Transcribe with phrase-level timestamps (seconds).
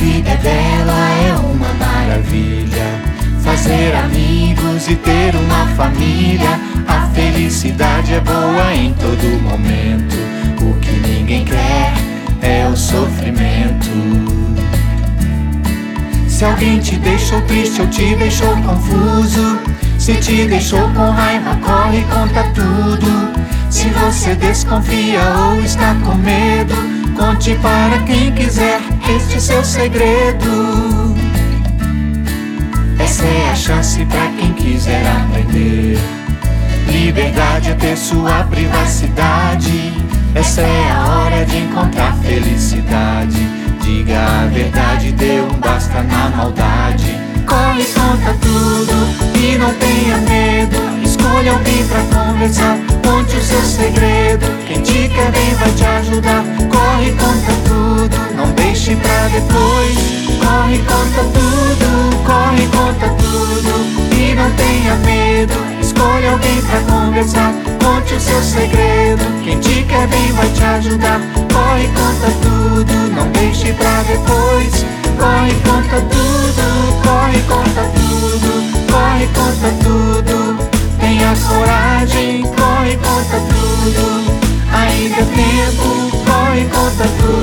[0.00, 3.00] vida é bela, é uma maravilha.
[3.42, 6.58] Fazer amigos e ter uma família.
[6.88, 10.16] A felicidade é boa em todo momento.
[10.62, 11.92] O que ninguém quer
[12.40, 13.90] é o sofrimento.
[16.26, 19.58] Se alguém te deixou triste ou te deixou confuso,
[19.98, 23.40] se te deixou com raiva, corre e conta tudo.
[23.68, 26.74] Se você desconfia ou está com medo,
[27.14, 28.80] conte para quem quiser
[29.16, 31.14] este seu segredo.
[32.98, 35.98] Essa é a chance para quem quiser aprender.
[36.86, 39.92] Liberdade é ter sua privacidade.
[40.34, 43.38] Essa é a hora de encontrar felicidade.
[43.82, 47.18] Diga a verdade, dê um basta na maldade.
[47.46, 48.92] Corre, conta tudo
[49.36, 50.76] e não tenha medo.
[51.02, 54.46] Escolha alguém pra conversar, conte o seu segredo.
[54.68, 56.44] Quem te quer bem vai te ajudar.
[56.68, 58.59] Corre, conta tudo, não
[59.40, 59.96] depois.
[60.40, 63.72] Corre, conta tudo, corre, conta tudo
[64.16, 65.54] e não tenha medo.
[65.80, 69.24] Escolha alguém pra conversar, conte o seu segredo.
[69.42, 71.20] Quem te quer bem vai te ajudar.
[71.52, 74.84] Corre, conta tudo, não deixe pra depois.
[75.18, 78.50] Corre, conta tudo, corre, conta tudo,
[78.90, 80.70] corre, conta tudo.
[80.98, 84.40] Tenha coragem, corre, conta tudo.
[84.72, 87.39] Ainda é tempo, corre, conta tudo.